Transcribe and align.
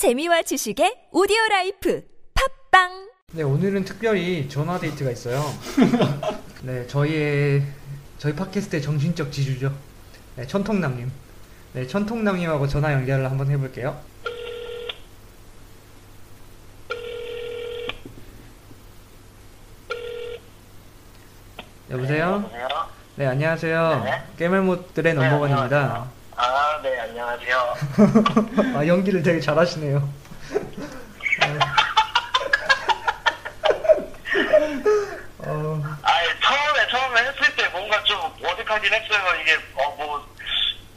재미와 0.00 0.40
지식의 0.40 1.08
오디오 1.12 1.36
라이프 1.50 2.02
팟빵 2.70 3.10
네, 3.32 3.42
오늘은 3.42 3.84
특별히 3.84 4.48
전화 4.48 4.78
데이트가 4.78 5.10
있어요. 5.10 5.42
네, 6.64 6.86
저희의 6.86 7.62
저희 8.16 8.34
팟캐스트의 8.34 8.80
정신적 8.80 9.30
지주죠. 9.30 9.76
네, 10.36 10.46
천통남님. 10.46 11.12
네, 11.74 11.86
천통남님하고 11.86 12.66
전화 12.66 12.94
연결을 12.94 13.30
한번 13.30 13.50
해볼게요. 13.50 14.00
여보세요? 21.90 22.26
여보세요? 22.26 22.88
네, 23.16 23.26
안녕하세요. 23.26 24.02
네. 24.02 24.22
겜알못들의 24.38 25.12
네, 25.14 25.20
넘버원입니다. 25.20 26.19
아, 26.42 26.80
네, 26.82 26.98
안녕하세요. 27.00 27.76
아, 28.74 28.86
연기를 28.86 29.22
되게 29.22 29.38
잘하시네요. 29.40 29.96
어, 35.38 35.82
아, 36.02 36.10
처음에, 36.42 36.88
처음에 36.90 37.20
했을 37.20 37.56
때 37.56 37.68
뭔가 37.68 38.02
좀 38.04 38.18
어색하긴 38.42 38.90
했어요. 38.90 39.20
이게, 39.42 39.54
어, 39.74 39.94
뭐, 39.98 40.26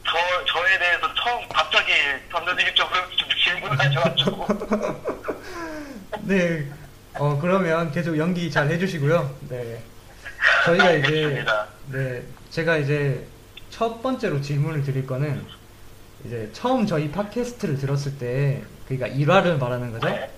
저, 0.06 0.16
저에 0.46 0.78
대해서 0.78 1.12
처음 1.14 1.46
갑자기 1.50 1.92
던져드립적으로 2.32 3.02
좀 3.10 3.28
질문하셔가지고. 3.44 4.46
네. 6.24 6.66
어, 7.18 7.38
그러면 7.38 7.92
계속 7.92 8.16
연기 8.16 8.50
잘 8.50 8.70
해주시고요. 8.70 9.36
네. 9.50 9.82
저희가 10.64 10.90
이제, 10.92 11.06
알겠습니다. 11.06 11.66
네. 11.88 12.22
제가 12.50 12.78
이제 12.78 13.26
첫 13.74 14.00
번째로 14.02 14.40
질문을 14.40 14.84
드릴 14.84 15.04
거는, 15.04 15.44
이제 16.24 16.48
처음 16.52 16.86
저희 16.86 17.10
팟캐스트를 17.10 17.76
들었을 17.76 18.18
때, 18.18 18.62
그러니까 18.86 19.08
1화를 19.08 19.58
말하는 19.58 19.90
거죠? 19.90 20.06
네. 20.08 20.30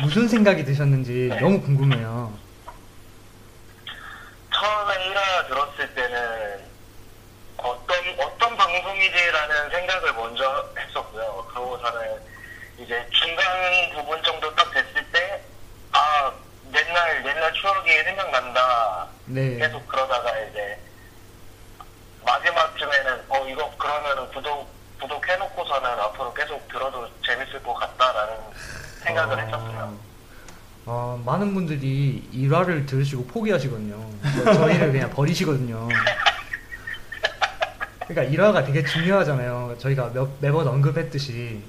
무슨 0.00 0.26
생각이 0.26 0.64
드셨는지 0.64 1.28
네. 1.30 1.38
너무 1.38 1.60
궁금해요. 1.60 2.36
처음에 4.52 4.94
1화 4.94 5.46
들었을 5.46 5.94
때는 5.94 6.64
어떤, 7.58 7.96
어떤 8.18 8.56
방송이지라는 8.56 9.70
생각을 9.70 10.12
먼저 10.14 10.68
했었고요. 10.76 11.46
그러고서는 11.48 12.18
이제 12.78 13.06
중간 13.10 13.44
부분 13.94 14.20
정도 14.24 14.52
딱 14.56 14.68
됐을 14.72 15.06
때, 15.12 15.40
아, 15.92 16.32
옛날, 16.74 17.24
옛날 17.24 17.52
추억이 17.52 17.88
생각난다. 18.02 19.06
네. 19.26 19.58
계속 19.58 19.86
그러다가 19.86 20.36
이제 20.40 20.79
이거 23.50 23.70
그러면은 23.76 24.28
구독 24.32 24.68
구독해놓고서는 25.00 25.88
앞으로 25.88 26.32
계속 26.34 26.68
들어도 26.68 27.08
재밌을 27.24 27.62
것 27.62 27.74
같다라는 27.74 28.34
생각을 29.02 29.38
아, 29.38 29.42
했었어요. 29.44 29.98
아, 30.86 31.18
많은 31.24 31.54
분들이 31.54 32.22
1화를 32.34 32.86
들으시고 32.86 33.26
포기하시거든요. 33.26 34.10
저- 34.44 34.52
저희를 34.54 34.92
그냥 34.92 35.10
버리시거든요. 35.10 35.88
그러니까 38.06 38.36
1화가 38.36 38.66
되게 38.66 38.84
중요하잖아요. 38.84 39.76
저희가 39.78 40.10
몇, 40.12 40.28
매번 40.40 40.66
언급했듯이. 40.68 41.62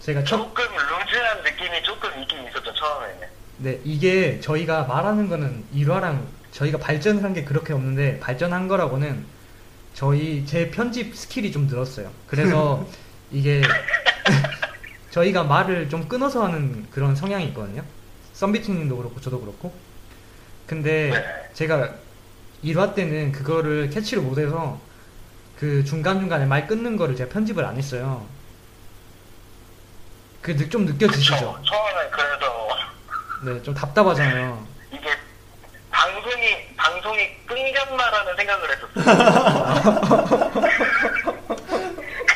제가 0.00 0.24
첫, 0.24 0.38
조금 0.38 0.64
loose한 0.64 1.42
느낌이 1.42 1.82
조금 1.82 2.22
있긴 2.22 2.46
있었죠 2.48 2.72
처음에는. 2.74 3.28
네, 3.58 3.78
이게 3.84 4.40
저희가 4.40 4.84
말하는 4.84 5.28
거는 5.28 5.64
1화랑 5.74 6.22
저희가 6.52 6.78
발전을 6.78 7.22
한게 7.22 7.44
그렇게 7.44 7.74
없는데, 7.74 8.20
발전한 8.20 8.68
거라고는 8.68 9.26
저희, 9.94 10.44
제 10.46 10.70
편집 10.70 11.14
skill이 11.16 11.52
좀 11.52 11.66
늘었어요. 11.66 12.10
그래서 12.26 12.86
이게 13.30 13.62
저희가 15.10 15.44
말을 15.44 15.88
좀 15.88 16.08
끊어서 16.08 16.44
하는 16.44 16.86
그런 16.90 17.14
성향이 17.16 17.46
있거든요. 17.48 17.82
썸비트님도 18.34 18.96
그렇고, 18.96 19.20
저도 19.20 19.40
그렇고. 19.40 19.72
근데 20.66 21.10
네. 21.10 21.50
제가 21.52 21.94
1화 22.64 22.94
때는 22.94 23.32
그거를 23.32 23.90
캐치를 23.90 24.22
못해서 24.22 24.80
그 25.58 25.84
중간중간에 25.84 26.46
말 26.46 26.66
끊는 26.66 26.96
거를 26.96 27.16
제가 27.16 27.30
편집을 27.30 27.64
안 27.64 27.76
했어요. 27.76 28.26
그 30.40 30.56
좀 30.68 30.86
느껴지시죠? 30.86 31.36
처음에 31.36 32.10
그래서 32.10 32.68
네, 33.44 33.62
좀 33.62 33.74
답답하잖아요. 33.74 34.66
방송이 36.90 37.36
끊겼나라는 37.46 38.36
생각을 38.36 38.68
했었어요. 38.70 38.90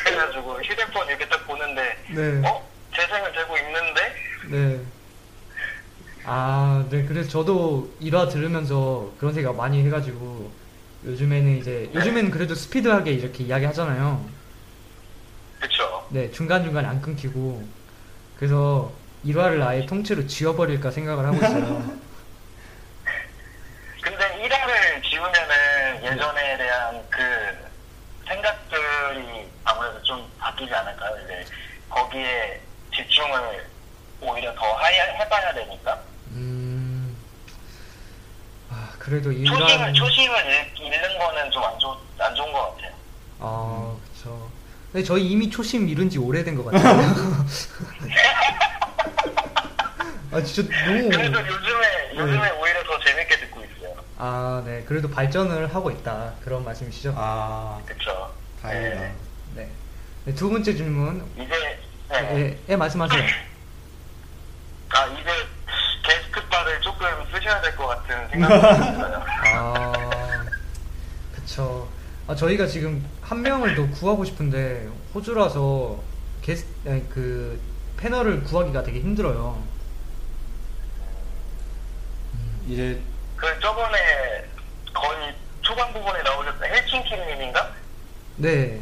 그래가지고 0.05 0.61
휴대폰 0.61 1.07
이렇게 1.07 1.27
딱 1.27 1.45
보는데 1.45 1.97
네. 2.09 2.47
어 2.47 2.65
재생은 2.95 3.33
되고 3.33 3.57
있는데 3.57 4.15
네. 4.49 4.79
아, 6.25 6.85
네. 6.89 7.03
그래서 7.05 7.29
저도 7.29 7.93
1화 8.01 8.31
들으면서 8.31 9.11
그런 9.19 9.33
생각 9.33 9.55
많이 9.55 9.85
해가지고 9.85 10.51
요즘에는 11.05 11.57
이제, 11.59 11.91
요즘에는 11.93 12.31
그래도 12.31 12.55
스피드하게 12.55 13.11
이렇게 13.11 13.43
이야기 13.43 13.65
하잖아요. 13.65 14.25
그쵸. 15.59 16.07
네, 16.09 16.31
중간중간에 16.31 16.87
안 16.87 16.99
끊기고. 16.99 17.63
그래서 18.37 18.91
1화를 19.23 19.61
아예 19.61 19.85
통째로 19.85 20.25
지워버릴까 20.25 20.89
생각을 20.89 21.25
하고 21.25 21.35
있어요. 21.37 21.99
근데 24.01 24.47
1화를 24.47 25.03
지우면은 25.03 25.94
예전에 26.05 26.57
대한 26.57 27.03
그 27.09 27.21
생각들이 28.27 29.49
아무래도 29.63 30.01
좀 30.03 30.29
바뀌지 30.39 30.73
않을까요? 30.73 31.15
이제 31.23 31.45
거기에 31.89 32.61
집중을 32.95 33.65
오히려 34.21 34.53
더 34.55 34.77
해봐야 34.79 35.53
되니까. 35.53 35.99
음. 36.31 37.15
아, 38.69 38.89
그래도 38.99 39.31
초심을, 39.31 39.67
1화는. 39.67 39.95
초심을 39.95 40.45
잃- 40.45 40.73
잃는 40.85 41.19
거는 41.19 41.51
좀 41.51 41.63
안 41.63 41.79
좋, 41.79 41.97
안 42.19 42.35
좋은 42.35 42.51
것 42.53 42.75
같아요. 42.75 42.91
아, 43.39 43.95
그쵸. 44.13 44.51
근데 44.91 45.03
저희 45.05 45.27
이미 45.29 45.49
초심 45.49 45.87
잃은 45.89 46.09
지 46.09 46.17
오래된 46.19 46.55
것 46.55 46.65
같아요. 46.65 47.01
아, 50.31 50.41
진짜 50.41 50.69
너무. 50.85 51.09
그래도 51.09 51.39
요즘에, 51.39 52.11
요즘에 52.15 52.49
오히려 52.51 52.83
더. 52.83 52.95
아, 54.17 54.61
네. 54.65 54.83
그래도 54.87 55.09
발전을 55.09 55.73
하고 55.73 55.91
있다. 55.91 56.33
그런 56.43 56.63
말씀이시죠? 56.63 57.13
아, 57.17 57.81
그쵸. 57.85 58.33
다행이다. 58.61 58.95
네. 59.01 59.15
네. 59.55 59.69
네, 60.25 60.33
두 60.35 60.49
번째 60.49 60.73
질문. 60.73 61.25
이제, 61.35 61.79
네. 62.09 62.35
예, 62.35 62.59
예, 62.69 62.75
말씀하세요. 62.75 63.21
아, 64.89 65.05
이제 65.07 65.29
게스트바를 66.03 66.81
조금 66.81 67.07
쓰셔야 67.31 67.61
될 67.61 67.75
것 67.75 67.87
같은 67.87 68.29
생각이 68.29 68.61
들어요. 68.95 69.23
아, 69.53 70.45
그쵸. 71.35 71.89
아, 72.27 72.33
저희가 72.35 72.67
지금 72.67 73.05
한 73.21 73.41
명을 73.41 73.75
더 73.75 73.87
구하고 73.89 74.23
싶은데, 74.23 74.87
호주라서 75.13 76.01
게스, 76.41 76.65
아니, 76.87 77.07
그, 77.09 77.59
패널을 77.97 78.43
구하기가 78.43 78.83
되게 78.83 78.99
힘들어요. 78.99 79.61
이제 82.67 82.99
그 83.35 83.59
저번에 83.59 84.43
거의 84.93 85.35
초반 85.61 85.91
부분에 85.93 86.21
나오셨던 86.23 86.63
헬칭킹님인가? 86.67 87.71
네. 88.37 88.81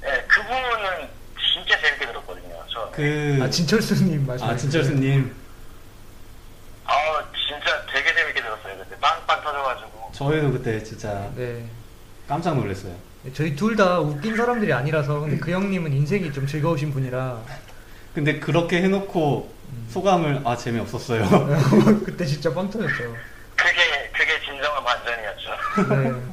네, 0.00 0.24
그분은 0.28 1.08
진짜 1.54 1.78
재밌게 1.80 2.06
들었거든요. 2.06 2.54
저. 2.72 2.90
그 2.92 3.38
아, 3.42 3.50
진철수님 3.50 4.26
말씀. 4.26 4.46
아, 4.46 4.56
진철수님 4.56 5.34
아, 6.84 6.92
진짜 7.48 7.84
되게 7.92 8.14
재밌게 8.14 8.40
들었어요. 8.40 8.78
그때 8.78 8.96
빵빵 9.00 9.42
터져가지고. 9.42 10.10
저희도 10.14 10.52
그때 10.52 10.82
진짜 10.82 11.30
네. 11.36 11.64
깜짝 12.28 12.56
놀랐어요. 12.56 12.94
저희 13.34 13.54
둘 13.56 13.76
다 13.76 13.98
웃긴 14.00 14.36
사람들이 14.36 14.72
아니라서, 14.72 15.20
근데 15.20 15.38
그 15.38 15.50
형님은 15.50 15.92
인생이 15.92 16.32
좀 16.32 16.46
즐거우신 16.46 16.92
분이라, 16.92 17.42
근데 18.14 18.38
그렇게 18.38 18.80
해놓고 18.82 19.52
음. 19.70 19.88
소감을 19.90 20.42
아 20.44 20.56
재미없었어요. 20.56 21.24
그때 22.06 22.24
진짜 22.24 22.52
빵 22.54 22.70
터졌죠. 22.70 23.16
그게, 23.56 24.10
그게 24.16 24.40
진정한 24.44 24.82
반전이었죠. 24.84 25.50
네. 25.90 26.27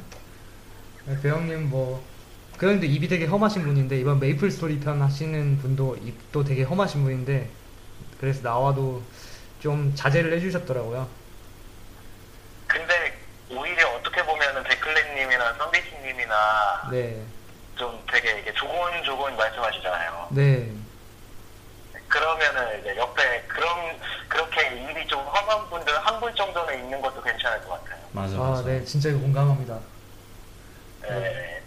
그 1.06 1.28
형님 1.28 1.68
뭐 1.70 2.12
그런데 2.58 2.86
입이 2.86 3.08
되게 3.08 3.26
험하신 3.26 3.62
분인데 3.64 3.98
이번 3.98 4.18
메이플 4.18 4.50
스토리 4.50 4.80
편 4.80 5.00
하시는 5.02 5.58
분도 5.58 5.96
입도 5.96 6.44
되게 6.44 6.62
험하신 6.62 7.02
분인데 7.04 7.50
그래서 8.18 8.42
나와도 8.42 9.10
좀 9.58 9.94
자제를 9.94 10.32
해주셨더라고요. 10.34 11.08
근데 12.66 12.94
오히려 13.50 13.88
어떻게 13.90 14.24
보면은 14.24 14.62
데클레님이나 14.64 15.54
썬비치님이나 15.58 16.90
네, 16.90 17.26
좀 17.76 18.04
되게 18.10 18.40
이게 18.40 18.52
조곤조곤 18.54 19.36
말씀하시잖아요. 19.36 20.28
네, 20.32 20.72
그러면은 22.08 22.80
이제 22.80 22.96
옆에 22.96 23.42
그런, 23.48 23.98
그렇게 24.28 24.66
입이 24.76 25.06
좀 25.08 25.20
험한 25.20 25.68
분들 25.70 25.94
한 26.06 26.16
분 26.20 26.34
정도는 26.34 26.78
있는 26.78 27.00
것도 27.02 27.20
괜찮을 27.22 27.62
것 27.64 27.70
같아요. 27.84 28.08
맞아 28.12 28.36
아, 28.36 28.50
맞아. 28.50 28.62
네, 28.64 28.82
진짜 28.84 29.10
이거 29.10 29.20
공감합니다. 29.20 29.80
네. 31.08 31.62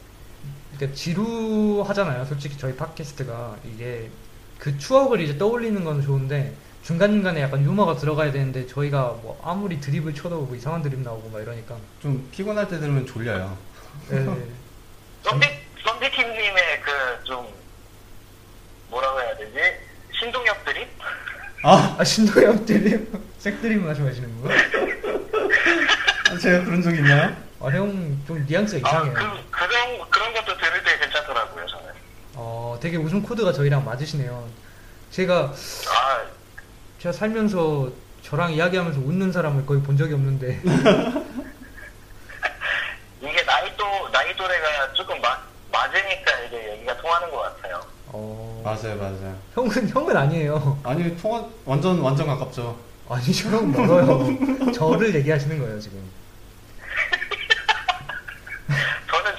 그러니까 0.75 0.95
지루하잖아요. 0.97 2.25
솔직히 2.25 2.57
저희 2.57 2.75
팟캐스트가 2.75 3.57
이게 3.65 4.09
그 4.57 4.77
추억을 4.77 5.21
이제 5.21 5.38
떠올리는 5.38 5.83
건 5.83 6.01
좋은데 6.01 6.53
중간중간에 6.83 7.41
약간 7.41 7.63
유머가 7.63 7.95
들어가야 7.97 8.31
되는데 8.31 8.65
저희가 8.68 9.18
뭐 9.21 9.39
아무리 9.44 9.80
드립을 9.80 10.13
쳐도 10.13 10.41
뭐 10.41 10.56
이상한 10.56 10.81
드립 10.81 11.00
나오고 11.00 11.30
막 11.30 11.41
이러니까 11.41 11.75
좀 12.01 12.27
피곤할 12.31 12.68
때 12.68 12.80
들으면 12.80 13.06
졸려요. 13.06 13.57
네. 14.09 14.24
썸비 15.24 15.47
썸비팀님의 15.83 16.81
그 16.81 16.89
좀 17.25 17.47
뭐라고 18.89 19.19
해야 19.21 19.38
되지? 19.38 19.53
신동엽 20.19 20.65
드립? 20.65 20.88
아, 21.63 21.95
아 22.00 22.03
신동엽 22.03 22.65
드립? 22.65 23.12
색 23.38 23.62
드립 23.62 23.77
말씀하시는 23.83 24.42
거예요? 24.42 24.59
제가 26.42 26.63
그런 26.65 26.81
적 26.81 26.95
있나요? 26.95 27.35
아형 27.61 28.17
좀 28.25 28.45
뉘앙스가 28.47 28.88
아, 28.88 28.91
이상해요 28.91 29.13
그, 29.13 29.19
그런, 29.51 30.09
그런 30.09 30.33
것도 30.33 30.57
들을 30.57 30.83
때 30.83 30.97
괜찮더라고요, 31.00 31.67
저는. 31.67 31.85
어 32.35 32.77
되게 32.81 32.95
웃음 32.97 33.21
코드가 33.21 33.51
저희랑 33.51 33.83
맞으시네요 33.83 34.47
제가 35.11 35.53
아, 35.53 36.21
제가 37.00 37.11
살면서 37.11 37.91
저랑 38.23 38.53
이야기하면서 38.53 39.00
웃는 39.01 39.31
사람을 39.31 39.65
거의 39.65 39.81
본 39.81 39.97
적이 39.97 40.13
없는데 40.13 40.61
이게 43.21 43.44
나이 43.45 43.75
또, 43.75 44.09
나이 44.11 44.33
또래가 44.35 44.94
조금 44.94 45.19
마, 45.21 45.38
맞으니까 45.71 46.39
이게 46.47 46.71
얘기가 46.73 46.95
통하는 46.97 47.29
것 47.31 47.39
같아요. 47.41 47.81
어 48.07 48.61
맞아요, 48.63 48.95
맞아요. 48.97 49.38
형은 49.53 49.89
형은 49.89 50.15
아니에요 50.15 50.79
아니, 50.83 51.15
통화, 51.17 51.45
완전, 51.65 52.00
완전 52.00 52.27
가깝죠. 52.27 52.77
아니 53.09 53.33
저랑 53.33 53.71
멀어요 53.71 54.71
저를 54.71 55.13
얘기하시는 55.15 55.57
거예요 55.59 55.79
지금 55.79 56.00
저는 59.09 59.35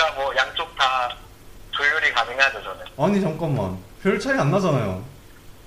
나이니까 0.00 0.10
뭐 0.12 0.34
양쪽 0.34 0.74
다 0.76 1.14
조율이 1.72 2.12
가능하죠, 2.12 2.62
저는. 2.62 2.84
아니, 2.96 3.20
잠깐만. 3.20 3.78
별 4.02 4.18
차이 4.18 4.38
안 4.38 4.50
나잖아요. 4.50 5.04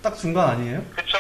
딱 0.02 0.18
중간 0.18 0.50
아니에요? 0.50 0.84
그쵸? 0.96 1.18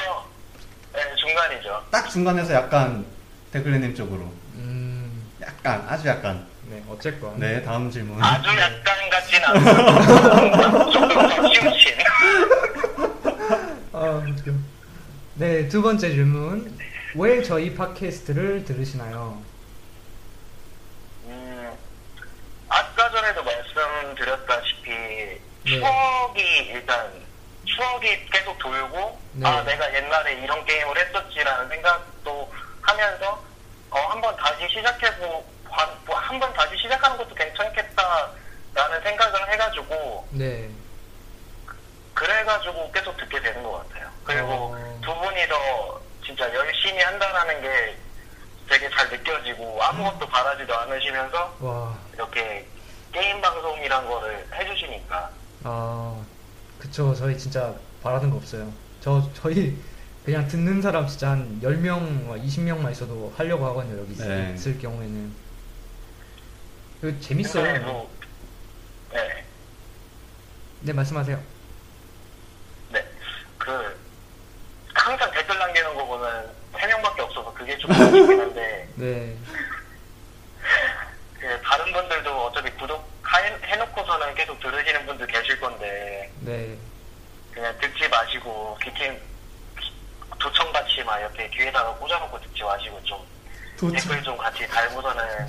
네, 0.94 1.00
중간이죠. 1.15 1.83
딱 1.92 2.10
중간에서 2.10 2.54
약간 2.54 3.06
데클레님 3.51 3.95
쪽으로. 3.95 4.21
음, 4.56 5.31
약간, 5.42 5.86
아주 5.88 6.07
약간. 6.07 6.45
네, 6.63 6.83
어쨌건. 6.89 7.39
네, 7.39 7.62
다음 7.62 7.89
질문. 7.92 8.21
아주 8.21 8.50
약간 8.50 9.10
같진 9.10 9.44
않아요. 9.44 10.89
조금 10.92 11.30
더 11.30 11.50
치우친. 11.50 11.94
아, 13.94 14.00
웃겨. 14.00 14.51
네, 15.36 15.68
두 15.68 15.81
번째 15.81 16.10
질문. 16.10 16.77
왜 17.15 17.44
저희 17.44 17.75
팟캐스트를 17.75 18.65
들으시나요? 18.65 19.39
음, 21.25 21.71
아까 22.69 23.12
전에도 23.12 23.44
말씀드렸다시피 24.13 24.92
네. 24.92 25.39
추억이 25.65 26.42
일단 26.69 27.12
추억이 27.65 28.25
계속 28.27 28.57
돌고 28.60 29.19
네. 29.33 29.48
아 29.48 29.63
내가 29.63 29.94
옛날에 29.94 30.33
이런 30.33 30.63
게임을 30.65 30.98
했었지라는 30.98 31.69
생각도 31.69 32.51
하면서 32.81 33.44
어 33.89 34.00
한번 34.10 34.36
다시 34.38 34.68
시작해보 34.69 35.44
뭐 36.06 36.15
한번 36.18 36.54
다시 36.54 36.77
시작하는 36.77 37.18
것도 37.18 37.33
괜찮겠다라는 37.33 39.01
생각을 39.04 39.54
해가지고 39.54 40.27
네. 40.31 40.69
그래가지고 42.13 42.92
계속 42.92 43.18
듣게 43.18 43.42
되는 43.42 43.63
것 43.63 43.71
같아요. 43.89 44.10
그리고 44.24 44.75
어. 44.75 45.00
두 45.04 45.13
분이서 45.15 46.01
진짜 46.25 46.54
열심히 46.54 47.01
한다라는 47.01 47.62
게 47.62 47.98
되게 48.69 48.89
잘 48.92 49.10
느껴지고 49.10 49.81
아무것도 49.81 50.27
바라지도 50.27 50.74
않으시면서 50.75 51.57
와, 51.60 51.98
이렇게 52.13 52.65
게임 53.13 53.39
방송이란 53.42 54.07
거를 54.07 54.45
해주시니까 54.54 55.30
아, 55.63 56.25
그쵸. 56.80 57.13
저희 57.15 57.38
진짜 57.38 57.74
바라는 58.01 58.30
거 58.30 58.38
없어요. 58.38 58.71
저, 59.00 59.30
저희 59.33 59.77
그냥 60.25 60.48
듣는 60.48 60.81
사람 60.81 61.07
진짜 61.07 61.30
한 61.31 61.60
10명, 61.62 62.27
20명만 62.44 62.92
있어도 62.92 63.33
하려고 63.38 63.65
하거든요, 63.68 64.00
여기 64.01 64.13
있을, 64.13 64.27
네. 64.27 64.54
있을 64.56 64.80
경우에는. 64.80 65.33
그 67.01 67.07
근데 67.07 67.19
재밌어요. 67.21 67.81
뭐, 67.81 68.10
네, 69.12 69.45
네, 70.81 70.94
말씀하세요. 70.94 71.42
네, 72.92 73.06
그 73.57 73.98
항상 74.94 75.30
댓글 75.31 75.57
남기는 75.60 75.94
거 75.95 76.06
보면 76.06 76.51
세 76.80 76.88
명밖에 76.88 77.21
없어서 77.21 77.54
그게 77.54 77.77
좀 77.77 77.92
아쉽긴 77.92 78.39
한데 78.42 78.89
네. 78.95 79.38
그 81.39 81.62
다른 81.62 81.92
분들도 81.92 82.45
어차피 82.45 82.69
구독 82.71 83.06
해- 83.36 83.60
해놓고서는 84.13 84.36
계속 84.36 84.60
들으시는 84.60 85.06
분들 85.06 85.27
계실 85.27 85.60
건데 85.60 86.31
네. 86.42 86.77
그냥 87.54 87.75
듣지 87.80 88.07
마시고 88.07 88.77
귀팅 88.83 89.19
도청같이 90.39 91.04
막 91.04 91.19
이렇게 91.19 91.50
귀에다가 91.50 91.94
꽂아놓고 91.95 92.39
듣지 92.42 92.63
마시고 92.63 93.04
좀 93.04 93.25
도청. 93.80 93.92
댓글 93.92 94.24
좀 94.24 94.38
같이 94.38 94.68
달고서는 94.68 95.48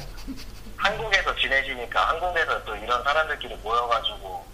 한국에서 0.76 1.34
지내시니까 1.36 2.08
한국에서 2.10 2.64
또 2.64 2.76
이런 2.76 3.02
사람들끼리 3.02 3.54
모여가지고 3.56 4.46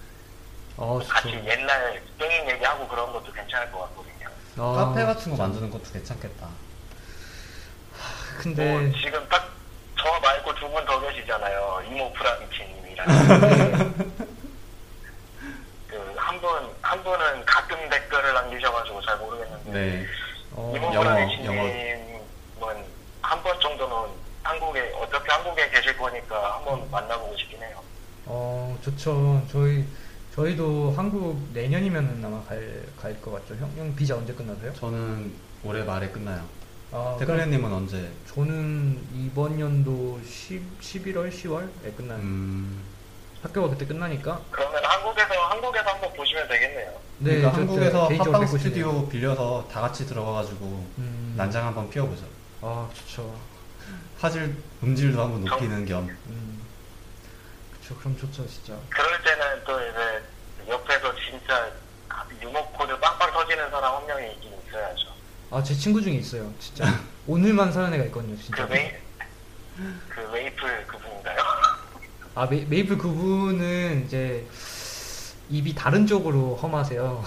어, 0.77 0.99
같이 1.09 1.33
좋죠. 1.33 1.45
옛날 1.47 2.03
게임 2.19 2.49
얘기하고 2.51 2.87
그런 2.89 3.13
것도 3.13 3.33
괜찮을 3.33 3.71
것 3.73 3.81
같거든요. 3.81 4.29
아, 4.59 4.85
카페 4.85 5.05
같은 5.05 5.31
거 5.31 5.37
만드는 5.43 5.71
것도 5.71 5.85
괜찮겠다. 5.93 6.49
근데, 8.39 8.73
뭐 8.73 8.81
지금 9.01 9.29
딱 9.29 9.51
저 10.03 10.19
말고 10.21 10.55
두 10.55 10.67
분 10.71 10.83
더 10.87 10.99
계시잖아요. 10.99 11.83
이모 11.87 12.11
프라미치님이랑 12.15 12.70
그한분한 15.89 17.03
분은 17.05 17.45
가끔 17.45 17.89
댓글을 17.89 18.35
남기셔가지고 18.35 19.01
잘 19.03 19.19
모르겠는데 19.19 19.71
네. 19.73 20.07
어, 20.53 20.73
이모 20.77 20.95
영어, 20.95 21.11
한 23.23 23.43
번 23.43 23.61
정도는 23.61 24.11
한국에 24.43 24.93
어차피 25.01 25.31
한국에 25.31 25.71
계실 25.71 25.97
거니까 25.97 26.57
한번 26.57 26.91
만나보고 26.91 27.37
싶긴 27.37 27.63
해요. 27.63 27.81
어, 28.27 28.77
좋죠. 28.83 29.47
저희, 29.53 29.85
저희도 30.35 30.95
한국 30.97 31.39
내년이면은 31.53 32.25
아마 32.25 32.43
갈, 32.45 32.83
갈 33.01 33.15
것 33.21 33.33
같죠. 33.33 33.55
형, 33.61 33.71
형 33.77 33.95
비자 33.95 34.17
언제 34.17 34.33
끝나세요? 34.33 34.73
저는 34.75 35.33
올해 35.63 35.85
말에 35.85 36.09
끝나요. 36.09 36.45
아, 36.93 37.15
그럼 37.19 37.37
데클레님은 37.39 37.73
언제? 37.73 38.11
저는 38.35 39.01
이번 39.15 39.61
연도 39.61 40.21
10, 40.27 40.81
11월, 40.81 41.31
10월에 41.31 41.97
끝나요. 41.97 42.19
음. 42.19 42.83
학교가 43.43 43.69
그때 43.71 43.87
끝나니까. 43.87 44.41
그러면 44.51 44.85
한국에서 44.85 45.35
한국에서 45.49 45.89
한번 45.91 46.13
보시면 46.15 46.49
되겠네요. 46.49 47.01
네, 47.19 47.37
그러니까 47.37 47.51
저- 47.51 47.55
저 47.57 47.61
한국에서 47.61 48.09
개인적으로 48.09 48.35
합방 48.35 48.41
뵙고 48.47 48.59
싶네요. 48.59 48.59
스튜디오 48.59 49.09
빌려서 49.09 49.69
다 49.73 49.81
같이 49.81 50.07
들어가가지고 50.07 50.65
음, 50.99 51.35
난장 51.37 51.67
한번 51.67 51.89
피워보죠. 51.91 52.25
아, 52.63 52.89
좋죠. 52.95 53.35
화질, 54.19 54.55
음질도 54.83 55.23
한번 55.23 55.45
높이는 55.45 55.85
겸. 55.87 56.09
음, 56.27 56.61
그쵸. 57.81 57.97
그럼 57.99 58.17
좋죠, 58.19 58.47
진짜. 58.47 58.75
그럴 58.91 59.23
때는 59.23 59.65
또 59.65 59.81
이제 59.81 60.23
옆에서 60.69 61.15
진짜 61.17 61.71
유머 62.43 62.63
코드 62.73 62.99
빵빵 63.01 63.33
터지는 63.33 63.71
사람 63.71 63.97
한 63.97 64.07
명이 64.07 64.33
있긴 64.35 64.53
있어야죠. 64.69 65.09
아, 65.51 65.63
제 65.63 65.75
친구 65.75 66.01
중에 66.03 66.15
있어요. 66.15 66.53
진짜. 66.61 66.85
오늘만 67.27 67.73
사는 67.73 67.93
애가 67.95 68.05
있거든요, 68.05 68.37
그 68.37 68.43
진짜. 68.43 68.67
메이 68.67 68.93
그 70.11 70.21
메이플 70.33 70.87
그분인가요? 70.87 71.20
아, 72.41 72.47
메, 72.49 72.65
메이플 72.65 72.97
그분은 72.97 74.05
이제 74.07 74.47
입이 75.51 75.75
다른 75.75 76.07
쪽으로 76.07 76.57
험하세요. 76.57 77.23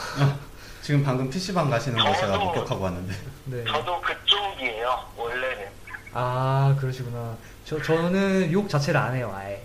지금 0.81 1.03
방금 1.03 1.29
PC방 1.29 1.69
가시는 1.69 1.99
거 2.03 2.11
제가 2.15 2.35
저도- 2.39 2.45
목격하고 2.45 2.83
왔는데. 2.83 3.13
네. 3.45 3.63
저도 3.63 4.01
그쪽이에요. 4.01 4.89
원래는. 5.15 5.67
아, 6.13 6.75
그러시구나. 6.79 7.37
저, 7.63 7.79
저는 7.79 8.51
욕 8.51 8.67
자체를 8.67 8.99
안 8.99 9.13
해요, 9.13 9.31
아예. 9.35 9.61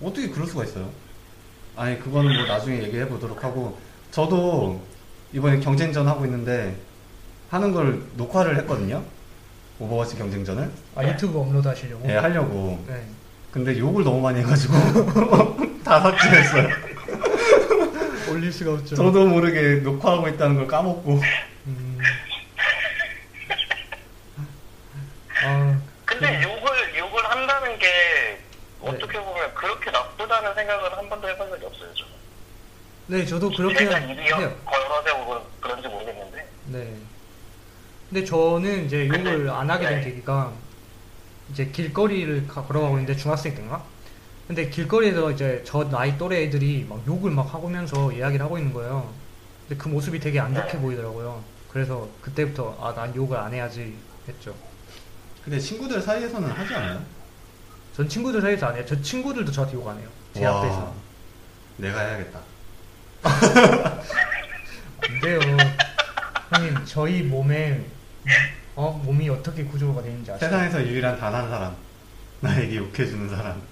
어떻게 0.00 0.28
그럴 0.30 0.46
수가 0.46 0.62
있어요? 0.62 0.88
아니, 1.74 1.98
그거는 1.98 2.32
뭐 2.36 2.46
나중에 2.46 2.84
얘기해 2.84 3.08
보도록 3.08 3.42
하고. 3.42 3.76
저도 4.12 4.80
이번에 5.32 5.58
경쟁전 5.58 6.06
하고 6.06 6.24
있는데 6.24 6.76
하는 7.50 7.72
걸 7.72 8.00
녹화를 8.14 8.56
했거든요. 8.58 9.02
오버워치 9.80 10.16
경쟁전을. 10.16 10.70
아, 10.94 11.04
유튜브 11.04 11.40
업로드 11.40 11.66
하시려고? 11.66 12.08
예, 12.08 12.14
하려고. 12.14 12.80
네. 12.86 13.04
근데 13.56 13.78
욕을 13.78 14.04
너무 14.04 14.20
많이 14.20 14.40
해가지고 14.40 14.74
다 15.82 15.98
삭제했어요. 15.98 16.68
올릴 18.30 18.52
수가 18.52 18.72
없죠. 18.74 18.94
저도 18.94 19.24
모르게 19.24 19.76
녹화하고 19.76 20.28
있다는 20.28 20.56
걸 20.56 20.66
까먹고. 20.66 21.22
음. 21.66 21.98
아, 25.42 25.80
근데 26.04 26.42
욕을 26.42 26.98
욕을 26.98 27.24
한다는 27.30 27.78
게 27.78 28.38
어떻게 28.82 29.18
보면 29.18 29.54
그렇게 29.54 29.90
나쁘다는 29.90 30.54
생각을 30.54 30.98
한 30.98 31.08
번도 31.08 31.26
해본 31.26 31.48
적이 31.48 31.64
없어요. 31.64 31.94
저는. 31.94 32.12
네, 33.06 33.24
저도 33.24 33.50
그렇게 33.52 33.78
제가 33.78 34.00
입이 34.00 34.20
해요. 34.20 34.54
걸어서 34.66 35.24
뭐 35.24 35.50
그런지 35.60 35.88
모르겠는데. 35.88 36.46
네. 36.66 36.94
근데 38.10 38.22
저는 38.22 38.84
이제 38.84 39.08
욕을 39.08 39.48
안 39.48 39.70
하게 39.70 39.88
된 39.88 40.00
네. 40.00 40.04
계기가 40.10 40.52
이제 41.50 41.66
길거리를 41.66 42.46
가- 42.48 42.62
걸어가고 42.64 42.98
있는데 42.98 43.16
중학생 43.16 43.54
때인가? 43.54 43.84
근데 44.46 44.68
길거리에서 44.70 45.30
이제 45.32 45.62
저 45.66 45.88
나이 45.88 46.16
또래 46.18 46.44
애들이 46.44 46.86
막 46.88 47.02
욕을 47.06 47.30
막 47.30 47.52
하면서 47.52 48.12
이야기를 48.12 48.44
하고 48.44 48.58
있는 48.58 48.72
거예요. 48.72 49.12
근데 49.68 49.82
그 49.82 49.88
모습이 49.88 50.20
되게 50.20 50.38
안 50.38 50.54
좋게 50.54 50.78
보이더라고요. 50.78 51.42
그래서 51.68 52.08
그때부터 52.22 52.76
아 52.80 52.94
난 52.94 53.14
욕을 53.14 53.36
안 53.36 53.52
해야지 53.52 53.96
했죠. 54.28 54.54
근데 55.44 55.58
친구들 55.58 56.00
사이에서는 56.00 56.48
하지 56.50 56.74
않아요? 56.74 57.02
전 57.96 58.08
친구들 58.08 58.40
사이에서 58.40 58.66
안 58.66 58.76
해요. 58.76 58.84
저 58.86 59.00
친구들도 59.00 59.50
저한테 59.52 59.76
욕 59.76 59.86
안 59.88 59.98
해요. 59.98 60.08
제 60.34 60.44
와, 60.44 60.58
앞에서. 60.58 60.94
내가 61.78 62.00
해야겠다. 62.00 62.40
안 65.08 65.20
돼요. 65.20 65.40
형님 66.50 66.84
저희 66.84 67.22
몸에 67.22 67.84
어 68.76 68.90
몸이 69.04 69.28
어떻게 69.30 69.64
구조가 69.64 70.02
되는지 70.02 70.30
아시죠? 70.32 70.46
세상에서 70.46 70.86
유일한 70.86 71.18
단 71.18 71.34
한 71.34 71.48
사람. 71.48 71.76
나에게 72.40 72.76
욕해주는 72.76 73.28
사람. 73.30 73.62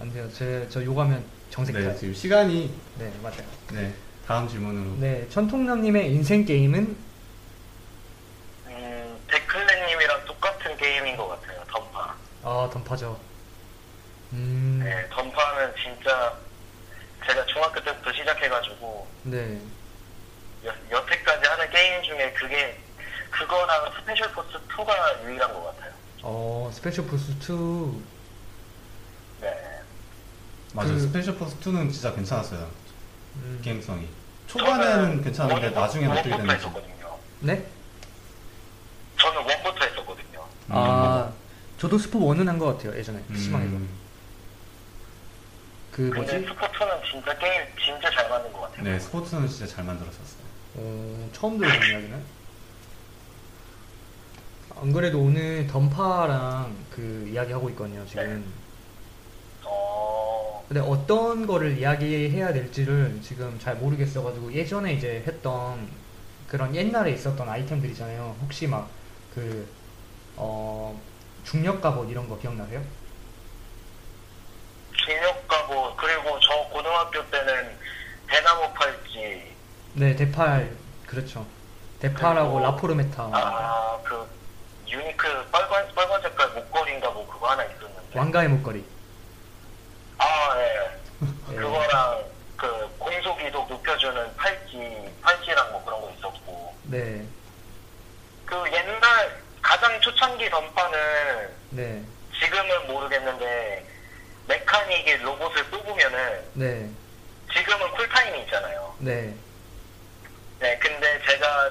안 0.00 0.12
돼요. 0.12 0.28
제 0.32 0.66
저 0.68 0.84
욕하면 0.84 1.24
정색 1.50 1.76
네. 1.76 1.96
지금 1.96 2.12
시간이, 2.14 2.72
네 2.98 3.12
맞아요. 3.22 3.44
네, 3.72 3.92
다음 4.26 4.48
질문으로. 4.48 4.96
네 4.98 5.26
천통남님의 5.28 6.12
인생 6.12 6.44
게임은 6.44 6.96
음, 8.66 9.18
데클레님이랑 9.28 10.24
똑같은 10.26 10.76
게임인 10.76 11.16
것 11.16 11.28
같아요. 11.28 11.62
던파. 11.68 12.14
아 12.42 12.68
던파죠. 12.72 13.18
음, 14.32 14.80
네, 14.84 15.08
던파는 15.10 15.72
진짜 15.82 16.36
제가 17.26 17.46
중학교 17.46 17.82
때부터 17.82 18.12
시작해가지고 18.12 19.06
네. 19.24 19.58
여, 20.66 20.74
여태까지 20.90 21.48
하는 21.48 21.70
게임 21.70 22.02
중에 22.02 22.32
그게 22.32 22.76
그거랑 23.30 23.92
스페셜 23.98 24.32
포스 24.32 24.48
2가 24.68 25.24
유일한 25.24 25.52
것 25.52 25.64
같아요. 25.64 25.92
어 26.22 26.70
스페셜 26.72 27.06
포스 27.06 27.32
2 27.32 28.02
네. 29.40 29.80
맞아, 30.74 30.92
그- 30.92 31.00
스페셜 31.00 31.36
포스 31.36 31.56
2는 31.60 31.92
진짜 31.92 32.12
괜찮았어요. 32.14 32.68
음, 33.36 33.60
게임성이. 33.62 34.08
초반에는 34.46 35.22
괜찮은데 35.22 35.66
one부- 35.66 35.80
나중에 35.80 36.06
어떻게 36.06 36.30
one부터 36.30 36.38
되는지. 36.46 36.54
했었거든요. 36.66 37.18
네? 37.40 37.66
저는 39.20 39.36
one부터 39.36 39.84
했었거든요. 39.84 40.44
아 40.70 41.32
저도 41.78 41.98
스포 41.98 42.18
1은 42.20 42.46
한 42.46 42.58
것 42.58 42.76
같아요 42.76 42.96
예전에 42.98 43.22
PC방에서. 43.32 43.76
음, 43.76 43.88
그 45.92 46.10
근데 46.10 46.16
뭐지? 46.16 46.46
스포 46.48 46.65
two는 46.65 46.88
진짜 47.10 47.38
게임 47.38 47.62
진짜 47.84 48.10
잘 48.10 48.28
만든 48.28 48.52
것 48.52 48.60
같아요. 48.62 48.82
네, 48.84 48.98
스포 48.98 49.18
two는 49.18 49.46
진짜 49.48 49.66
잘 49.66 49.84
만들었었어요. 49.84 50.48
어, 50.76 51.30
처음 51.32 51.58
들어본 51.58 51.76
이야기는? 51.88 52.37
안 54.80 54.92
그래도 54.92 55.20
오늘 55.20 55.66
던파랑 55.66 56.86
그 56.90 57.28
이야기 57.32 57.52
하고 57.52 57.68
있거든요 57.70 58.06
지금. 58.06 58.44
어, 59.64 60.64
근데 60.68 60.80
어떤 60.80 61.46
거를 61.46 61.78
이야기해야 61.78 62.52
될지를 62.52 63.20
지금 63.22 63.58
잘 63.58 63.74
모르겠어가지고 63.76 64.52
예전에 64.52 64.92
이제 64.92 65.24
했던 65.26 65.88
그런 66.46 66.74
옛날에 66.74 67.10
있었던 67.12 67.48
아이템들 67.48 67.90
있잖아요. 67.90 68.36
혹시 68.40 68.66
막 68.66 68.88
그, 69.34 69.68
어, 70.36 70.98
중력 71.44 71.80
갑옷 71.80 72.08
이런 72.10 72.28
거 72.28 72.38
기억나세요? 72.38 72.80
중력가고 74.92 75.96
그리고 75.96 76.38
저 76.40 76.68
고등학교 76.72 77.28
때는 77.30 77.76
대나무 78.28 78.72
팔찌 78.74 79.42
네, 79.94 80.14
데팔, 80.14 80.70
그렇죠. 81.06 81.46
그리고- 82.00 82.60
라포르메타. 82.60 83.22
아 83.32 83.98
그 84.04 84.37
유니크 84.88 85.48
빨간 85.50 85.86
빨간 85.94 86.20
색깔 86.22 86.48
목걸이인가 86.50 87.10
뭐 87.10 87.26
그거 87.30 87.50
하나 87.50 87.64
있었는데 87.64 88.18
왕가의 88.18 88.48
목걸이. 88.48 88.84
아 90.18 90.54
네. 90.54 90.90
예. 91.52 91.56
그거랑 91.56 92.24
그 92.56 92.96
공속 92.98 93.40
이속 93.40 93.68
높여주는 93.68 94.36
팔찌 94.36 95.08
팔찌랑 95.22 95.72
뭐 95.72 95.84
그런 95.84 96.00
거 96.00 96.10
있었고 96.10 96.74
네, 96.84 97.24
그 98.44 98.56
옛날 98.72 99.42
가장 99.62 100.00
초창기 100.00 100.48
던파는 100.50 101.54
네, 101.70 102.02
지금은 102.40 102.86
모르겠는데 102.88 103.86
메카닉의 104.48 105.18
로봇을 105.18 105.64
뽑으면은 105.64 106.44
네, 106.54 106.90
지금은 107.52 107.90
cool 107.92 108.13
time이 108.13 108.40
있잖아요. 108.42 108.94
네. 108.98 109.34
네, 110.58 110.76
근데 110.78 111.20
제가 111.26 111.70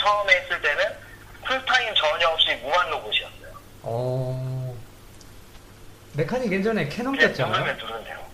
처음에 0.00 0.40
했을 0.40 0.60
때는 0.60 1.03
cool 1.44 1.69
time 1.69 1.94
전혀 1.94 2.28
없이 2.28 2.54
무한 2.62 2.90
로봇이었어요. 2.90 3.54
어, 3.82 4.76
메카닉 6.14 6.52
예전에 6.52 6.88
캐논? 6.88 7.14
누르면 7.14 7.76
누르면 7.76 8.04
돼요. 8.04 8.26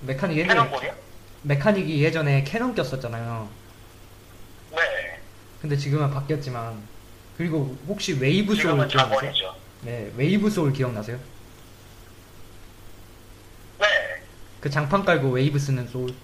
메카닉 0.00 0.36
예전에, 0.38 0.54
캐논볼이요? 0.54 0.94
메카닉이 1.42 2.02
예전에 2.02 2.44
캐논 2.44 2.74
꼈었잖아요. 2.74 3.48
네. 4.72 5.20
근데 5.60 5.76
지금은 5.76 6.10
바뀌었지만 6.10 6.82
그리고 7.36 7.76
혹시 7.86 8.14
웨이브 8.18 8.54
소울 8.54 8.56
지금은 8.62 8.88
기억나세요? 8.88 9.20
자본이죠. 9.20 9.56
네, 9.82 10.12
웨이브 10.16 10.50
소울 10.50 10.72
기억나세요? 10.72 11.18
네. 13.78 13.86
그 14.60 14.70
장판 14.70 15.04
깔고 15.04 15.30
웨이브 15.30 15.58
쓰는 15.58 15.86
소울. 15.88 16.14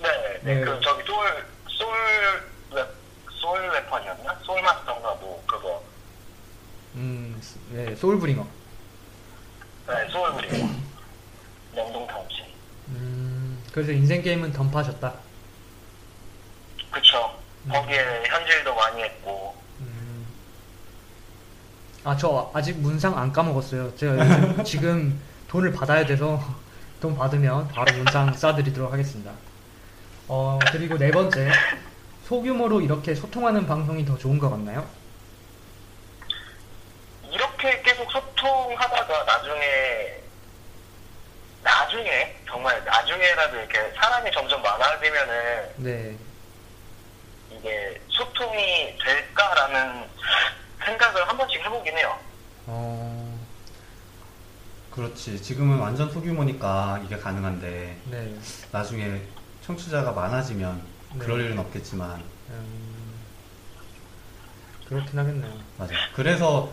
네. 0.00 0.08
네. 0.42 0.54
네. 0.54 0.60
그 0.64 0.80
저기 0.82 1.02
소울 1.06 1.44
소울 1.68 1.96
웨 2.72 2.84
soul 3.40 3.68
weapon이었나? 3.70 4.37
소울 4.48 4.62
마스터인가 4.62 5.14
뭐 5.20 5.44
그거. 5.46 5.82
음, 6.94 7.38
네, 7.70 7.94
소울 7.94 8.18
브링어. 8.18 8.46
네, 9.88 10.08
소울 10.10 10.32
그리고 10.36 10.70
명동 11.74 12.06
탐지. 12.06 12.46
음, 12.88 13.62
그래서 13.70 13.92
인생 13.92 14.22
게임은 14.22 14.54
던파셨다. 14.54 15.12
그쵸. 16.90 17.38
음. 17.66 17.72
거기에 17.72 18.22
현질도 18.24 18.74
많이 18.74 19.02
했고. 19.02 19.54
음. 19.80 20.26
아, 22.04 22.16
저 22.16 22.50
아직 22.54 22.78
문상 22.78 23.18
안 23.18 23.30
까먹었어요. 23.30 23.94
제가 23.96 24.14
요즘 24.14 24.64
지금 24.64 25.20
돈을 25.48 25.72
받아야 25.72 26.06
돼서 26.06 26.42
돈 27.02 27.14
받으면 27.14 27.68
바로 27.68 27.94
문상 27.98 28.32
쏴드리도록 28.32 28.88
하겠습니다. 28.92 29.30
어, 30.26 30.58
그리고 30.72 30.96
네 30.96 31.10
번째. 31.10 31.50
소규모로 32.28 32.82
이렇게 32.82 33.14
소통하는 33.14 33.66
방송이 33.66 34.04
더 34.04 34.18
좋은 34.18 34.38
것 34.38 34.50
같나요? 34.50 34.86
이렇게 37.30 37.80
계속 37.80 38.10
소통하다가 38.12 39.24
나중에 39.24 40.22
나중에 41.62 42.36
정말 42.46 42.84
나중에라도 42.84 43.56
이렇게 43.56 43.78
사람이 43.94 44.30
점점 44.32 44.60
많아지면은 44.60 45.72
네. 45.76 46.16
이게 47.50 47.98
소통이 48.10 48.98
될까라는 49.02 50.06
생각을 50.84 51.26
한 51.26 51.34
번씩 51.34 51.64
해보긴 51.64 51.96
해요. 51.96 52.18
어, 52.66 53.40
그렇지. 54.90 55.42
지금은 55.42 55.78
완전 55.78 56.12
소규모니까 56.12 57.00
이게 57.06 57.16
가능한데, 57.16 57.96
네. 58.04 58.34
나중에 58.70 59.22
청취자가 59.64 60.12
많아지면 60.12 60.76
네. 60.76 60.97
그럴 61.18 61.40
일은 61.40 61.58
없겠지만, 61.58 62.22
음, 62.50 63.14
그렇긴 64.88 65.18
하겠네요. 65.18 65.52
맞아. 65.78 65.94
그래서 66.14 66.72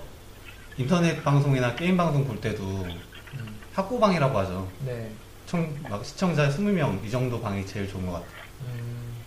인터넷 0.78 1.24
방송이나 1.24 1.76
게임 1.76 1.96
방송 1.96 2.26
볼 2.26 2.40
때도 2.42 2.64
음, 2.64 3.60
학고방이라고 3.74 4.38
하죠. 4.40 4.70
네. 4.80 5.12
청, 5.46 5.74
막 5.84 6.04
시청자 6.04 6.50
20명 6.50 7.04
이 7.06 7.12
정도 7.12 7.42
방이 7.42 7.66
제일 7.66 7.88
좋은 7.88 8.06
것 8.06 8.14
같아요. 8.14 8.30
음, 8.62 9.24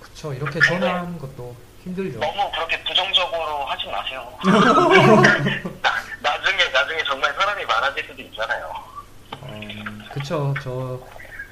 그쵸. 0.00 0.34
이렇게 0.34 0.60
전화하는 0.60 1.18
것도 1.18 1.56
힘들죠. 1.82 2.20
너무 2.20 2.50
그렇게 2.52 2.82
부정적으로 2.84 3.64
하지 3.64 3.86
마세요. 3.86 4.32
나, 5.80 5.92
나중에 6.20 6.68
나중에 6.68 7.02
정말 7.04 7.32
사람이 7.34 7.64
많아질 7.64 8.04
수도 8.06 8.22
있잖아요. 8.22 8.74
어, 9.40 9.60
그쵸. 10.12 10.54
저, 10.62 11.00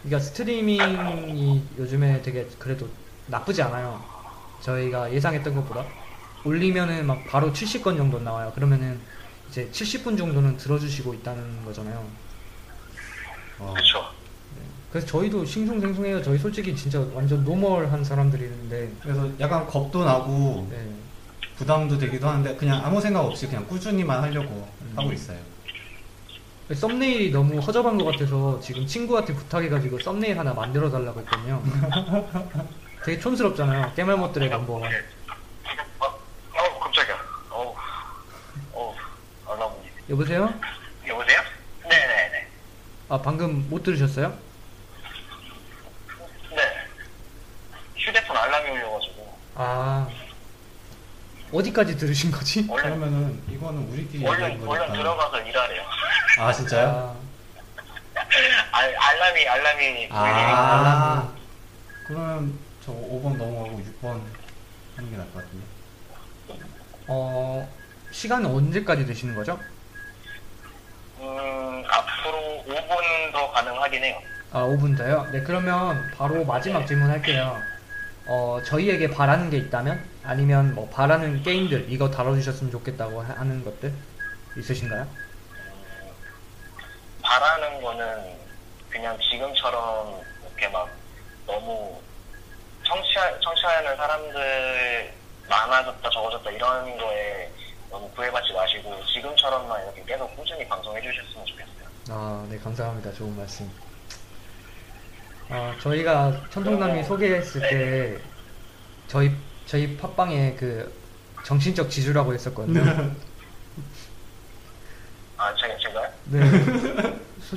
그러니까 0.09 0.21
스트리밍이 0.21 1.63
요즘에 1.79 2.23
되게 2.23 2.47
그래도 2.59 2.89
나쁘지 3.27 3.63
않아요. 3.63 4.03
저희가 4.63 5.13
예상했던 5.13 5.55
것보다. 5.55 5.85
올리면은 6.45 7.07
막 7.07 7.25
바로 7.27 7.53
70건 7.53 7.97
정도 7.97 8.19
나와요. 8.19 8.51
그러면은 8.55 8.99
이제 9.51 9.69
70분 9.71 10.17
정도는 10.17 10.57
들어주시고 10.57 11.13
있다는 11.15 11.65
거잖아요. 11.65 12.05
어, 13.59 13.75
그렇죠. 13.75 14.09
그래서 14.91 15.07
저희도 15.07 15.45
싱숭생숭해요. 15.45 16.23
저희 16.23 16.39
솔직히 16.39 16.75
진짜 16.75 17.05
완전 17.13 17.45
normal한 17.45 18.03
사람들이는데, 18.03 18.93
그래서 19.03 19.31
약간 19.39 19.67
겁도 19.67 20.05
나고 20.05 20.67
네. 20.71 20.91
부담도 21.57 21.99
되기도 21.99 22.27
하는데 22.27 22.57
그냥 22.57 22.83
아무 22.83 22.99
생각 22.99 23.21
없이 23.21 23.47
그냥 23.47 23.67
꾸준히만 23.67 24.23
하려고 24.23 24.67
하고 24.97 25.13
있어요. 25.13 25.39
thumbnail이 26.75 27.31
너무 27.31 27.59
허접한 27.61 27.97
것 27.97 28.05
같아서 28.05 28.61
지금 28.61 28.87
친구한테 28.87 29.35
부탁해가지고 29.35 30.01
썸네일 30.01 30.39
하나 30.39 30.53
만들어 30.53 30.91
달라고 30.91 31.21
했거든요. 31.21 31.63
되게 33.05 33.19
촌스럽잖아요. 33.19 33.93
겜알못들의 33.95 34.49
네. 34.49 34.55
간보. 34.55 34.81
네. 34.81 34.89
어우, 35.99 36.79
깜짝이야. 36.81 37.17
어, 37.51 37.75
어우, 38.75 38.95
알람이. 39.47 39.75
여보세요? 40.11 40.53
여보세요? 41.07 41.41
네네네. 41.89 42.49
아, 43.09 43.19
방금 43.23 43.67
못 43.71 43.83
들으셨어요? 43.83 44.37
네. 46.51 46.63
휴대폰 47.97 48.37
알람이 48.37 48.71
울려가지고. 48.71 49.39
아. 49.55 50.09
어디까지 51.51 51.97
들으신 51.97 52.31
거지? 52.31 52.67
원래, 52.69 52.83
그러면은 52.83 53.43
이거는 53.51 53.89
우리끼리 53.91 54.27
얼른, 54.27 54.51
얘기하는 54.51 54.67
거니까. 54.67 54.85
얼른 54.85 54.97
들어가서 54.99 55.41
일하래요. 55.41 55.83
아 56.39 56.53
진짜요? 56.53 57.17
알, 58.73 58.97
알람이 58.97 59.49
알람이 59.49 60.09
아, 60.11 60.23
알람이. 60.23 61.29
그러면 62.07 62.59
저 62.85 62.93
5번 62.93 63.37
넘어가고 63.37 63.81
6번 63.81 64.21
하는 64.97 65.11
게 65.11 65.17
나을 65.17 65.33
것 65.33 65.45
같은데. 65.45 65.65
어 67.09 67.69
시간은 68.13 68.51
언제까지 68.51 69.07
되시는 69.07 69.35
거죠? 69.35 69.59
음 71.21 71.85
앞으로 71.89 72.65
5분 72.69 73.33
더 73.33 73.51
가능하긴 73.53 74.05
해요. 74.05 74.21
아 74.53 74.63
5분 74.63 74.97
더요? 74.97 75.27
네 75.33 75.43
그러면 75.43 76.11
바로 76.17 76.45
마지막 76.45 76.87
질문 76.87 77.11
할게요. 77.11 77.61
어 78.27 78.61
저희에게 78.65 79.11
바라는 79.11 79.51
게 79.51 79.57
있다면 79.57 80.03
아니면 80.25 80.75
뭐 80.75 80.89
바라는 80.91 81.43
게임들 81.43 81.87
이거 81.91 82.11
다뤄주셨으면 82.11 82.71
좋겠다고 82.71 83.23
하- 83.23 83.35
하는 83.41 83.65
것들 83.65 83.93
있으신가요? 84.57 85.07
바라는 87.39 87.81
거는 87.81 88.37
그냥 88.91 89.17
지금처럼 89.31 90.21
이렇게 90.43 90.69
막 90.69 90.89
너무 91.47 92.01
청취하, 92.85 93.39
청취하는 93.41 93.97
사람들 93.97 95.15
많아졌다 95.49 96.11
적어졌다 96.11 96.51
이런 96.51 96.99
거에 96.99 97.49
너무 97.91 98.11
구애받지 98.11 98.53
마시고 98.53 99.01
지금처럼만 99.07 99.83
이렇게 99.85 100.03
계속 100.05 100.35
꾸준히 100.37 100.67
방송해 100.69 101.01
주셨으면 101.01 101.47
좋겠어요. 101.47 101.89
아, 102.11 102.45
네, 102.51 102.59
감사합니다. 102.59 103.13
좋은 103.13 103.37
말씀. 103.37 103.71
아, 105.51 105.75
저희가 105.81 106.43
천통남이 106.51 107.05
소개했을 107.05 107.61
때 107.61 108.19
저희 109.07 109.31
저희 109.65 109.97
팟빵에 109.97 110.57
그 110.59 110.93
정신적 111.45 111.89
지주라고 111.89 112.35
했었거든요. 112.35 112.83
아 115.39 115.55
제가 115.55 115.79
제가요? 115.79 116.11
네. 116.25 116.41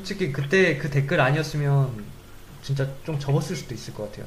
솔직히 0.01 0.31
그때 0.31 0.77
그 0.77 0.89
댓글 0.89 1.21
아니었으면 1.21 2.03
진짜 2.63 2.87
좀 3.05 3.19
접었을 3.19 3.55
수도 3.55 3.75
있을 3.75 3.93
것 3.93 4.09
같아요. 4.09 4.25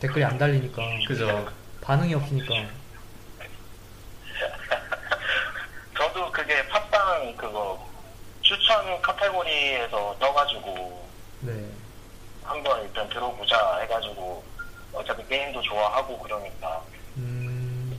댓글이 0.00 0.22
안 0.22 0.36
달리니까 0.36 0.82
그죠. 1.08 1.50
반응이 1.80 2.12
없으니까. 2.14 2.54
저도 5.96 6.30
그게 6.30 6.68
팟빵 6.68 7.34
그거 7.38 7.88
추천 8.42 9.00
카테고리에서 9.00 10.14
떠가지고 10.20 11.08
네. 11.40 11.70
한번 12.42 12.82
일단 12.82 13.08
들어보자 13.08 13.78
해가지고 13.78 14.44
어차피 14.92 15.26
게임도 15.26 15.62
좋아하고 15.62 16.18
그러니까 16.18 16.82
음, 17.16 17.98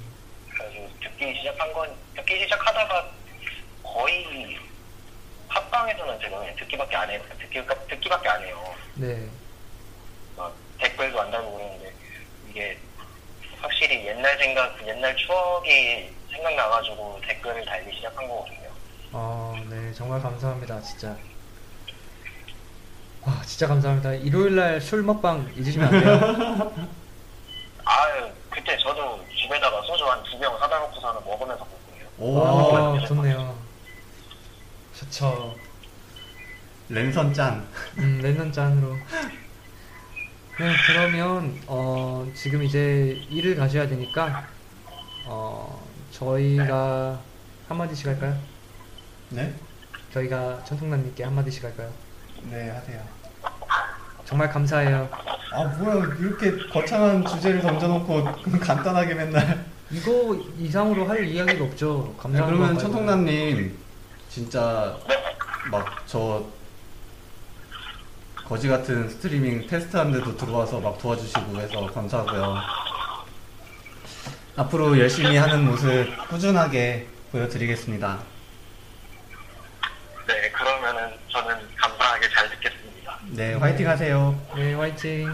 그래서 0.51 0.75
듣기 1.01 1.35
시작한 1.39 1.73
건 1.73 1.91
듣기 2.15 2.41
시작하다가 2.41 3.09
거의 3.81 4.59
팟빵에서는 5.49 6.19
제가 6.19 6.39
그냥 6.39 6.55
듣기밖에 6.57 6.95
안 6.95 7.09
해요. 7.09 7.21
듣기 7.39 7.61
듣기밖에 7.89 8.29
안 8.29 8.43
해요. 8.43 8.75
네. 8.95 9.27
막 10.37 10.53
댓글도 10.79 11.21
안 11.21 11.31
달고 11.31 11.53
그러는데 11.55 11.93
이게 12.49 12.77
확실히 13.61 14.05
옛날 14.07 14.37
생각, 14.37 14.87
옛날 14.87 15.15
추억이 15.15 16.09
생각나가지고 16.31 17.21
댓글을 17.27 17.65
달기 17.65 17.95
시작한 17.95 18.27
거거든요. 18.27 18.69
아, 19.13 19.53
네, 19.69 19.93
정말 19.93 20.21
감사합니다, 20.21 20.81
진짜. 20.81 21.15
와, 23.25 23.41
진짜 23.45 23.67
감사합니다. 23.67 24.13
일요일 24.13 24.55
날 24.55 24.81
술 24.81 25.01
먹방 25.03 25.51
잊으시면 25.55 25.87
안 25.93 25.99
돼요. 26.03 26.73
아유 27.87 28.29
그때 28.49 28.77
저도 28.77 29.23
집에다가 29.35 29.81
소주 29.83 30.05
한 30.09 30.21
두 30.23 30.37
병 30.39 30.57
사다 30.59 30.79
놓고서는 30.79 31.21
먹으면서 31.25 31.65
먹거든요. 31.65 32.07
오, 32.17 32.45
아, 32.45 33.05
좋네요. 33.05 33.55
좋죠. 34.99 35.55
랜선 36.89 37.33
짠. 37.33 37.65
음, 37.97 38.19
랜선 38.21 38.51
짠으로. 38.51 38.95
네, 40.57 40.73
그러면, 40.87 41.59
어, 41.67 42.25
지금 42.33 42.63
이제 42.63 43.21
일을 43.29 43.55
가셔야 43.55 43.87
되니까, 43.87 44.47
어, 45.25 45.85
저희가 46.11 47.19
한마디씩 47.67 48.07
할까요? 48.07 48.37
네? 49.29 49.53
저희가 50.13 50.63
천통남님께 50.63 51.23
한마디씩 51.25 51.63
할까요? 51.65 51.91
네, 52.49 52.69
하세요. 52.69 53.01
정말 54.23 54.49
감사해요. 54.49 55.09
아, 55.51 55.63
뭐야. 55.65 56.15
이렇게 56.19 56.51
거창한 56.69 57.25
주제를 57.25 57.61
던져놓고 57.61 58.23
간단하게 58.61 59.13
맨날. 59.15 59.65
이거 59.91 60.35
이상으로 60.57 61.05
할 61.07 61.25
이야기가 61.27 61.65
없죠. 61.65 62.13
네, 62.15 62.21
감사한 62.21 62.45
그러면 62.47 62.73
거 62.75 62.79
천통남님, 62.79 63.77
진짜 64.35 64.97
네. 65.07 65.15
막저 65.71 66.45
거지 68.45 68.67
같은 68.67 69.07
스트리밍 69.07 69.65
테스트하는데도 69.65 70.35
들어와서 70.35 70.81
막 70.81 70.99
도와주시고 70.99 71.57
해서 71.57 71.87
감사하고요. 71.93 72.57
앞으로 74.57 74.99
열심히 74.99 75.37
하는 75.37 75.63
모습 75.63 76.05
꾸준하게 76.27 77.07
보여드리겠습니다. 77.31 78.19
네 80.27 80.51
그러면은 80.51 81.17
저는 81.29 81.57
감사하게 81.77 82.29
잘 82.31 82.49
듣겠습니다. 82.49 83.17
네, 83.27 83.53
화이팅 83.53 83.87
하세요. 83.87 84.37
네, 84.53 84.73
화이팅. 84.73 85.29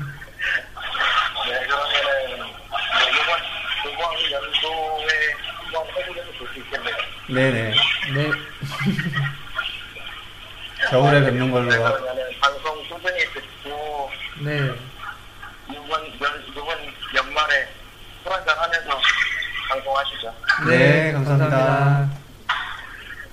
네 1.48 1.66
그러면은 1.66 2.38
뭐 2.38 3.10
이번 3.10 3.40
이번 3.94 4.32
연도에 4.32 5.34
한번 5.74 5.88
해보려면 5.88 6.34
볼수 6.38 6.60
있겠네요. 6.60 6.96
네네. 7.34 7.74
네, 8.14 8.51
겨울에 10.90 11.22
뵙는 11.22 11.52
걸로. 11.52 11.70
네, 11.70 11.78
방송 12.40 12.88
꾸준히 12.88 13.20
듣고 13.34 14.10
네. 14.44 14.72
이번 15.70 16.02
연 16.22 16.44
이번 16.48 16.78
연말에 17.16 17.68
술 18.24 18.32
한잔 18.32 18.58
하면서 18.58 19.00
방송하시죠. 19.70 20.34
네, 20.68 21.12
감사합니다. 21.12 22.10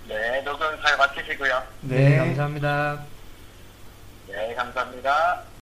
네 0.06 0.42
녹음 0.42 0.80
잘 0.82 0.96
마치시고요. 0.96 1.62
네, 1.82 2.08
네. 2.10 2.16
감사합니다. 2.16 3.04
네 4.28 4.54
감사합니다. 4.54 5.42